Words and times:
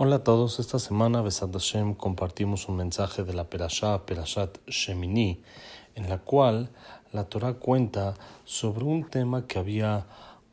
Hola 0.00 0.14
a 0.14 0.22
todos, 0.22 0.60
esta 0.60 0.78
semana 0.78 1.22
Besad 1.22 1.50
Hashem 1.50 1.94
compartimos 1.94 2.68
un 2.68 2.76
mensaje 2.76 3.24
de 3.24 3.34
la 3.34 3.50
Perashá, 3.50 4.06
Perashat 4.06 4.56
Shemini, 4.68 5.42
en 5.96 6.08
la 6.08 6.18
cual 6.18 6.70
la 7.10 7.24
Torah 7.24 7.54
cuenta 7.54 8.14
sobre 8.44 8.84
un 8.84 9.10
tema 9.10 9.48
que 9.48 9.58
había 9.58 10.06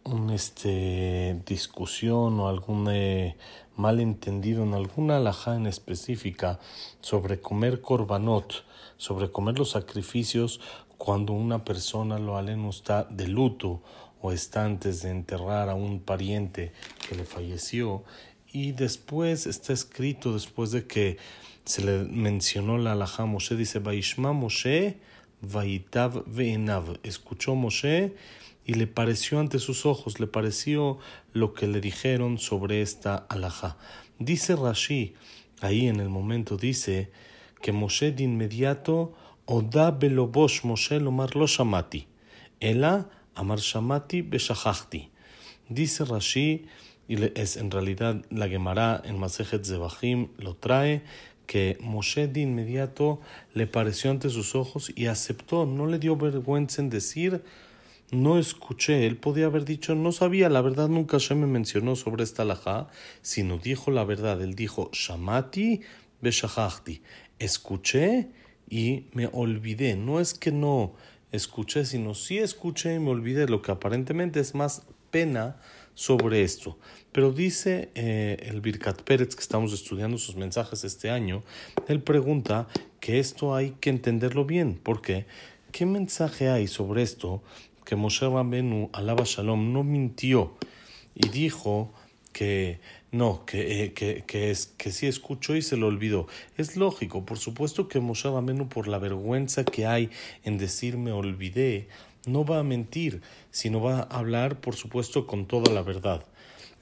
una 0.04 0.34
este, 0.34 1.40
discusión 1.46 2.40
o 2.40 2.48
algún 2.48 2.88
eh, 2.90 3.38
malentendido 3.76 4.64
en 4.64 4.74
alguna 4.74 5.18
alajá 5.18 5.56
en 5.56 5.68
específica 5.68 6.60
sobre 7.02 7.40
comer 7.40 7.82
korbanot, 7.82 8.66
sobre 8.98 9.32
comer 9.32 9.60
los 9.60 9.70
sacrificios 9.70 10.60
cuando 10.98 11.34
una 11.34 11.64
persona 11.64 12.18
lo 12.18 12.36
aleno 12.36 12.72
está 12.72 13.04
de 13.04 13.28
luto 13.28 13.84
o 14.24 14.32
está 14.32 14.66
antes 14.66 15.04
de 15.04 15.12
enterrar 15.12 15.70
a 15.70 15.76
un 15.76 16.00
pariente 16.00 16.74
que 17.08 17.14
le 17.14 17.26
falleció 17.26 18.04
y 18.56 18.72
después 18.72 19.48
está 19.48 19.74
escrito, 19.74 20.34
después 20.34 20.72
de 20.72 20.88
que 20.88 21.18
se 21.66 21.84
le 21.84 22.06
mencionó 22.06 22.78
la 22.78 22.94
alajá 22.94 23.26
Moshe, 23.26 23.58
dice, 23.58 23.80
Vaishma 23.80 24.32
Moshe, 24.32 24.96
Vaitav 25.42 26.24
Ve'enav. 26.26 26.98
Escuchó 27.04 27.54
Moshe 27.56 28.16
y 28.66 28.76
le 28.76 28.88
pareció 28.88 29.42
ante 29.42 29.60
sus 29.60 29.86
ojos, 29.86 30.22
le 30.22 30.28
pareció 30.28 31.00
lo 31.34 31.54
que 31.54 31.68
le 31.68 31.82
dijeron 31.82 32.38
sobre 32.38 32.82
esta 32.82 33.18
alajá. 33.28 33.76
Dice 34.20 34.56
Rashi, 34.56 35.16
ahí 35.60 35.88
en 35.90 36.00
el 36.00 36.08
momento 36.08 36.56
dice, 36.56 37.12
que 37.62 37.74
Moshe 37.74 38.14
de 38.14 38.24
inmediato, 38.24 39.14
Oda 39.46 39.92
belobosh 39.92 40.64
Moshe 40.64 41.02
lomar 41.02 41.36
lo 41.36 41.46
shamati, 41.46 42.08
Ela 42.62 43.10
amar 43.36 43.60
shamati 43.60 44.22
beshachachti. 44.22 45.10
Dice 45.68 46.06
Rashi, 46.06 46.68
y 47.08 47.40
es 47.40 47.58
en 47.58 47.72
realidad 47.72 48.24
la 48.30 48.48
Gemara 48.48 49.02
en 49.06 49.20
Masejet 49.20 49.66
Zebahim 49.66 50.30
lo 50.38 50.56
trae 50.56 51.04
que 51.46 51.78
Moshe 51.80 52.28
de 52.28 52.42
inmediato 52.42 53.22
le 53.54 53.68
pareció 53.68 54.12
ante 54.12 54.30
sus 54.30 54.56
ojos 54.56 54.92
y 54.96 55.06
aceptó, 55.06 55.66
no 55.66 55.86
le 55.86 56.00
dio 56.00 56.16
vergüenza 56.16 56.82
en 56.82 56.90
decir, 56.90 57.44
no 58.12 58.38
escuché, 58.38 59.06
él 59.06 59.18
podía 59.18 59.46
haber 59.46 59.66
dicho, 59.66 59.96
no 59.96 60.12
sabía, 60.12 60.50
la 60.50 60.62
verdad 60.62 60.90
nunca 60.90 61.20
se 61.20 61.36
me 61.36 61.48
mencionó 61.48 61.96
sobre 61.96 62.24
esta 62.24 62.44
alajá, 62.44 62.88
sino 63.22 63.58
dijo 63.58 63.92
la 63.92 64.04
verdad, 64.04 64.42
él 64.42 64.56
dijo, 64.56 64.90
Shamati 64.94 65.82
beshachachti, 66.22 67.02
escuché 67.40 68.30
y 68.70 69.06
me 69.14 69.30
olvidé, 69.32 69.96
no 69.96 70.20
es 70.20 70.34
que 70.34 70.52
no 70.52 70.94
escuché, 71.32 71.86
sino 71.86 72.14
sí 72.14 72.38
escuché 72.38 72.96
y 72.96 73.00
me 73.00 73.12
olvidé, 73.12 73.48
lo 73.48 73.62
que 73.62 73.72
aparentemente 73.72 74.40
es 74.40 74.56
más 74.56 74.88
pena 75.12 75.58
sobre 75.96 76.44
esto. 76.44 76.78
Pero 77.12 77.32
dice 77.32 77.90
eh, 77.96 78.38
el 78.42 78.62
Birkat 78.62 79.02
Pérez, 79.02 79.36
que 79.36 79.42
estamos 79.42 79.74
estudiando 79.74 80.18
sus 80.18 80.36
mensajes 80.36 80.84
este 80.84 81.10
año, 81.10 81.44
él 81.88 82.04
pregunta 82.04 82.68
que 83.00 83.20
esto 83.20 83.56
hay 83.56 83.72
que 83.80 83.90
entenderlo 83.90 84.46
bien. 84.46 84.76
¿Por 84.76 85.02
qué? 85.02 85.26
¿Qué 85.72 85.86
mensaje 85.86 86.50
hay 86.50 86.68
sobre 86.68 87.02
esto? 87.02 87.42
Que 87.86 87.96
Moshe 87.96 88.28
Rabbenu, 88.28 88.90
alaba 88.94 89.24
Shalom, 89.26 89.74
no 89.74 89.84
mintió 89.84 90.58
y 91.16 91.30
dijo 91.30 91.92
que 92.34 92.80
no, 93.12 93.46
que, 93.46 93.84
eh, 93.84 93.94
que, 93.94 94.26
que, 94.28 94.52
es, 94.52 94.68
que 94.78 94.92
sí 94.92 95.08
escuchó 95.08 95.56
y 95.56 95.62
se 95.62 95.78
lo 95.78 95.88
olvidó. 95.88 96.28
Es 96.58 96.76
lógico, 96.76 97.26
por 97.26 97.38
supuesto 97.38 97.88
que 97.88 98.02
Moshe 98.02 98.30
Rabbenu, 98.30 98.68
por 98.68 98.90
la 98.90 98.98
vergüenza 98.98 99.64
que 99.64 99.86
hay 99.86 100.10
en 100.44 100.58
decir 100.58 100.98
me 100.98 101.14
olvidé, 101.14 101.88
no 102.28 102.46
va 102.46 102.60
a 102.60 102.64
mentir, 102.64 103.22
sino 103.52 103.82
va 103.82 104.00
a 104.00 104.20
hablar, 104.20 104.60
por 104.60 104.76
supuesto, 104.76 105.28
con 105.28 105.46
toda 105.46 105.72
la 105.74 105.82
verdad. 105.82 106.26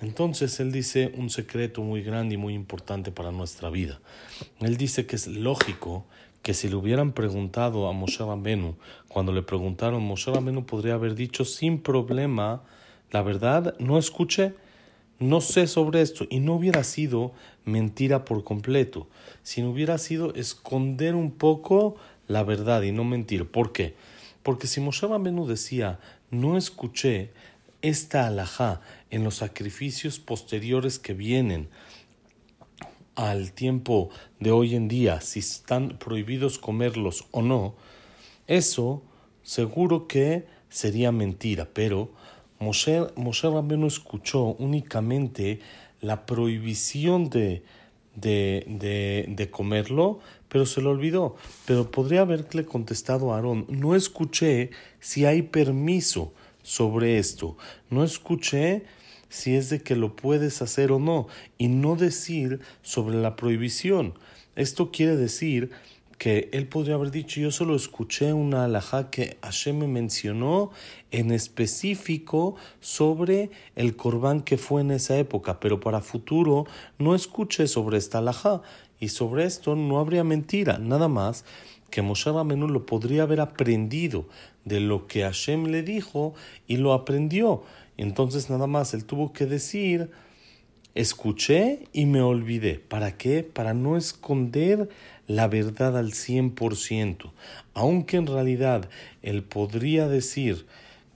Entonces 0.01 0.59
él 0.59 0.71
dice 0.71 1.13
un 1.15 1.29
secreto 1.29 1.81
muy 1.81 2.03
grande 2.03 2.35
y 2.35 2.37
muy 2.37 2.53
importante 2.53 3.11
para 3.11 3.31
nuestra 3.31 3.69
vida. 3.69 4.01
Él 4.59 4.77
dice 4.77 5.05
que 5.05 5.15
es 5.15 5.27
lógico 5.27 6.05
que 6.41 6.53
si 6.53 6.67
le 6.67 6.75
hubieran 6.75 7.13
preguntado 7.13 7.87
a 7.87 7.93
Moshe 7.93 8.23
Rabenu, 8.23 8.75
cuando 9.07 9.31
le 9.31 9.43
preguntaron, 9.43 10.03
Moshe 10.03 10.29
Rabenu 10.29 10.65
podría 10.65 10.95
haber 10.95 11.15
dicho 11.15 11.45
sin 11.45 11.79
problema, 11.79 12.63
la 13.11 13.21
verdad, 13.21 13.75
no 13.79 13.97
escuché, 13.97 14.53
no 15.19 15.39
sé 15.39 15.67
sobre 15.67 16.01
esto, 16.01 16.25
y 16.29 16.39
no 16.41 16.55
hubiera 16.55 16.83
sido 16.83 17.31
mentira 17.63 18.25
por 18.25 18.43
completo, 18.43 19.07
sino 19.41 19.69
hubiera 19.69 19.97
sido 19.97 20.33
esconder 20.35 21.15
un 21.15 21.31
poco 21.31 21.95
la 22.27 22.43
verdad 22.43 22.81
y 22.81 22.91
no 22.91 23.05
mentir. 23.05 23.49
¿Por 23.49 23.71
qué? 23.71 23.95
Porque 24.43 24.67
si 24.67 24.81
Moshe 24.81 25.07
Rabenu 25.07 25.47
decía, 25.47 25.99
no 26.29 26.57
escuché 26.57 27.31
esta 27.81 28.27
alajá 28.27 28.81
en 29.09 29.23
los 29.23 29.35
sacrificios 29.35 30.19
posteriores 30.19 30.99
que 30.99 31.13
vienen 31.13 31.69
al 33.15 33.53
tiempo 33.53 34.09
de 34.39 34.51
hoy 34.51 34.75
en 34.75 34.87
día, 34.87 35.21
si 35.21 35.39
están 35.39 35.97
prohibidos 35.97 36.59
comerlos 36.59 37.25
o 37.31 37.41
no, 37.41 37.75
eso 38.47 39.03
seguro 39.43 40.07
que 40.07 40.47
sería 40.69 41.11
mentira, 41.11 41.69
pero 41.73 42.11
Moshe, 42.59 43.07
Moshe 43.15 43.47
escuchó 43.85 44.55
únicamente 44.59 45.59
la 46.01 46.25
prohibición 46.25 47.29
de, 47.29 47.63
de, 48.15 48.65
de, 48.67 49.25
de 49.27 49.49
comerlo, 49.49 50.19
pero 50.49 50.65
se 50.65 50.81
lo 50.81 50.91
olvidó. 50.91 51.35
Pero 51.65 51.91
podría 51.91 52.21
haberle 52.21 52.65
contestado 52.65 53.33
a 53.33 53.37
Aarón, 53.37 53.65
no 53.69 53.95
escuché 53.95 54.71
si 54.99 55.25
hay 55.25 55.41
permiso 55.41 56.33
sobre 56.61 57.17
esto, 57.17 57.57
no 57.89 58.03
escuché 58.03 58.83
si 59.29 59.55
es 59.55 59.69
de 59.69 59.81
que 59.81 59.95
lo 59.95 60.15
puedes 60.15 60.61
hacer 60.61 60.91
o 60.91 60.99
no, 60.99 61.27
y 61.57 61.67
no 61.67 61.95
decir 61.95 62.59
sobre 62.83 63.15
la 63.15 63.35
prohibición. 63.35 64.13
Esto 64.55 64.91
quiere 64.91 65.17
decir 65.17 65.71
que 66.17 66.49
él 66.53 66.67
podría 66.67 66.95
haber 66.95 67.11
dicho, 67.11 67.39
yo 67.39 67.51
solo 67.51 67.75
escuché 67.75 68.33
una 68.33 68.65
alajá 68.65 69.09
que 69.09 69.37
Hashem 69.41 69.79
me 69.79 69.87
mencionó 69.87 70.71
en 71.11 71.31
específico 71.31 72.55
sobre 72.79 73.51
el 73.75 73.95
corbán 73.95 74.41
que 74.41 74.57
fue 74.57 74.81
en 74.81 74.91
esa 74.91 75.17
época, 75.17 75.59
pero 75.59 75.79
para 75.79 76.01
futuro 76.01 76.65
no 76.97 77.15
escuché 77.15 77.67
sobre 77.67 77.97
esta 77.97 78.19
alajá. 78.19 78.61
Y 78.99 79.09
sobre 79.09 79.43
esto 79.43 79.75
no 79.75 79.99
habría 79.99 80.23
mentira, 80.23 80.77
nada 80.77 81.09
más 81.09 81.43
que 81.89 82.01
Moshe 82.01 82.31
Ramenu 82.31 82.67
lo 82.67 82.85
podría 82.85 83.23
haber 83.23 83.41
aprendido 83.41 84.25
de 84.65 84.79
lo 84.79 85.05
que 85.05 85.23
Hashem 85.23 85.65
le 85.65 85.83
dijo 85.83 86.33
y 86.67 86.77
lo 86.77 86.93
aprendió. 86.93 87.63
Entonces 87.97 88.49
nada 88.49 88.65
más 88.65 88.93
él 88.93 89.05
tuvo 89.05 89.31
que 89.33 89.45
decir, 89.45 90.09
escuché 90.95 91.87
y 91.93 92.05
me 92.05 92.21
olvidé. 92.21 92.79
¿Para 92.79 93.17
qué? 93.17 93.43
Para 93.43 93.73
no 93.73 93.97
esconder 93.97 94.89
la 95.27 95.47
verdad 95.47 95.97
al 95.97 96.11
100%. 96.11 97.31
Aunque 97.73 98.17
en 98.17 98.27
realidad 98.27 98.89
él 99.21 99.43
podría 99.43 100.07
decir 100.07 100.65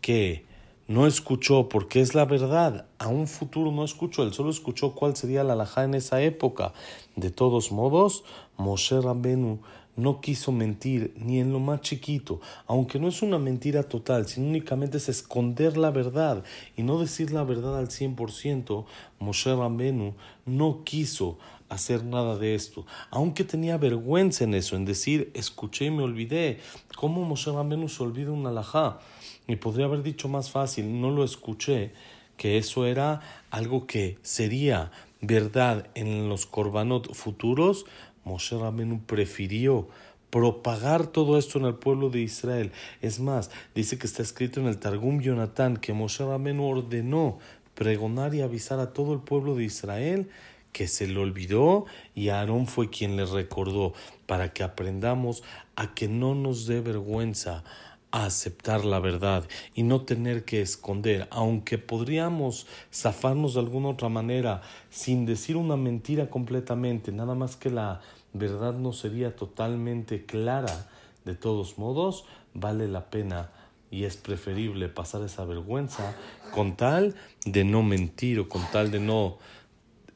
que 0.01 0.45
no 0.87 1.05
escuchó 1.05 1.67
porque 1.67 1.99
es 1.99 2.15
la 2.15 2.25
verdad, 2.25 2.85
a 2.97 3.07
un 3.09 3.27
futuro 3.27 3.71
no 3.71 3.83
escuchó, 3.83 4.23
él 4.23 4.33
solo 4.33 4.49
escuchó 4.49 4.95
cuál 4.95 5.17
sería 5.17 5.43
la 5.43 5.53
alajá 5.53 5.83
en 5.83 5.93
esa 5.95 6.21
época. 6.21 6.73
De 7.17 7.29
todos 7.29 7.73
modos, 7.73 8.23
Moshe 8.55 9.01
Rabbenu 9.01 9.59
no 9.97 10.21
quiso 10.21 10.51
mentir 10.51 11.13
ni 11.17 11.39
en 11.39 11.51
lo 11.51 11.59
más 11.59 11.81
chiquito, 11.81 12.39
aunque 12.67 12.99
no 12.99 13.09
es 13.09 13.21
una 13.21 13.39
mentira 13.39 13.83
total, 13.83 14.27
sino 14.27 14.47
únicamente 14.47 14.97
es 14.97 15.09
esconder 15.09 15.75
la 15.75 15.91
verdad 15.91 16.43
y 16.77 16.83
no 16.83 16.99
decir 16.99 17.31
la 17.31 17.43
verdad 17.43 17.77
al 17.77 17.89
100%, 17.89 18.85
Moshe 19.19 19.55
Rambenu 19.55 20.13
no 20.45 20.83
quiso 20.85 21.37
hacer 21.67 22.05
nada 22.05 22.37
de 22.37 22.55
esto, 22.55 22.85
aunque 23.09 23.43
tenía 23.43 23.77
vergüenza 23.77 24.43
en 24.43 24.53
eso, 24.53 24.75
en 24.75 24.85
decir, 24.85 25.31
escuché 25.33 25.85
y 25.85 25.91
me 25.91 26.03
olvidé. 26.03 26.59
¿Cómo 26.95 27.25
Moshe 27.25 27.51
Rambenu 27.51 27.89
se 27.89 28.03
olvida 28.03 28.31
un 28.31 28.47
alajá? 28.47 28.99
Y 29.47 29.57
podría 29.57 29.85
haber 29.85 30.03
dicho 30.03 30.29
más 30.29 30.49
fácil, 30.49 31.01
no 31.01 31.11
lo 31.11 31.23
escuché, 31.23 31.91
que 32.37 32.57
eso 32.57 32.85
era 32.85 33.21
algo 33.49 33.87
que 33.87 34.17
sería 34.21 34.91
verdad 35.21 35.87
en 35.95 36.29
los 36.29 36.45
korbanot 36.45 37.13
futuros, 37.13 37.85
Moshe 38.27 38.57
Rabenu 38.57 39.01
prefirió 39.05 39.87
propagar 40.29 41.07
todo 41.07 41.37
esto 41.37 41.57
en 41.57 41.65
el 41.65 41.75
pueblo 41.75 42.09
de 42.09 42.19
Israel. 42.19 42.71
Es 43.01 43.19
más, 43.19 43.49
dice 43.73 43.97
que 43.97 44.05
está 44.05 44.21
escrito 44.21 44.59
en 44.59 44.67
el 44.67 44.77
Targum 44.77 45.21
Jonatán 45.21 45.77
que 45.77 45.93
Moshe 45.93 46.25
Rabenu 46.25 46.65
ordenó 46.65 47.39
pregonar 47.73 48.35
y 48.35 48.41
avisar 48.41 48.79
a 48.79 48.91
todo 48.91 49.13
el 49.13 49.19
pueblo 49.19 49.55
de 49.55 49.63
Israel 49.63 50.29
que 50.73 50.87
se 50.87 51.07
le 51.07 51.19
olvidó 51.19 51.85
y 52.13 52.29
Aarón 52.29 52.67
fue 52.67 52.89
quien 52.89 53.15
le 53.15 53.25
recordó 53.25 53.93
para 54.25 54.53
que 54.53 54.63
aprendamos 54.63 55.43
a 55.75 55.95
que 55.95 56.07
no 56.07 56.35
nos 56.35 56.67
dé 56.67 56.81
vergüenza 56.81 57.63
a 58.11 58.25
aceptar 58.25 58.85
la 58.85 58.99
verdad 58.99 59.47
y 59.75 59.83
no 59.83 60.01
tener 60.01 60.45
que 60.45 60.61
esconder, 60.61 61.27
aunque 61.31 61.77
podríamos 61.77 62.67
zafarnos 62.93 63.53
de 63.53 63.59
alguna 63.59 63.89
otra 63.89 64.09
manera 64.09 64.61
sin 64.89 65.25
decir 65.25 65.57
una 65.57 65.75
mentira 65.75 66.29
completamente, 66.29 67.11
nada 67.11 67.35
más 67.35 67.55
que 67.55 67.69
la 67.69 68.01
verdad 68.33 68.73
no 68.73 68.93
sería 68.93 69.35
totalmente 69.35 70.25
clara, 70.25 70.89
de 71.25 71.35
todos 71.35 71.77
modos, 71.77 72.25
vale 72.53 72.87
la 72.87 73.09
pena 73.09 73.51
y 73.91 74.03
es 74.03 74.17
preferible 74.17 74.89
pasar 74.89 75.21
esa 75.23 75.45
vergüenza 75.45 76.15
con 76.53 76.75
tal 76.75 77.15
de 77.45 77.63
no 77.63 77.83
mentir 77.83 78.39
o 78.39 78.49
con 78.49 78.61
tal 78.71 78.91
de 78.91 78.99
no 78.99 79.37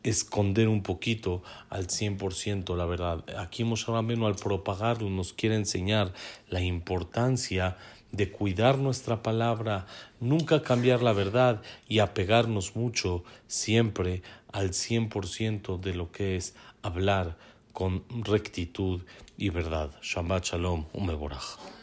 esconder 0.04 0.68
un 0.68 0.84
poquito 0.84 1.44
al 1.70 1.88
100% 1.88 2.76
la 2.76 2.86
verdad. 2.86 3.24
Aquí 3.38 3.64
Moshe 3.64 3.92
al 3.92 4.36
propagarlo 4.36 5.10
nos 5.10 5.34
quiere 5.34 5.56
enseñar 5.56 6.14
la 6.50 6.62
importancia 6.62 7.78
de 8.12 8.30
cuidar 8.30 8.78
nuestra 8.78 9.24
palabra, 9.24 9.86
nunca 10.20 10.62
cambiar 10.64 11.02
la 11.02 11.14
verdad 11.14 11.62
y 11.88 12.00
apegarnos 12.00 12.76
mucho 12.76 13.24
siempre 13.48 14.22
al 14.52 14.72
100% 14.72 15.80
de 15.80 15.94
lo 15.94 16.12
que 16.12 16.36
es 16.36 16.56
hablar 16.82 17.38
con 17.74 18.04
rectitud 18.10 19.02
y 19.38 19.50
verdad. 19.50 19.92
Shabbat 20.02 20.46
Shalom, 20.46 20.86
un 20.94 21.81